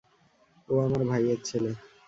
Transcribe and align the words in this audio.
ও 0.69 0.73
আমার 0.85 1.01
ভাইয়ের 1.09 1.39
ছেলে। 1.47 1.71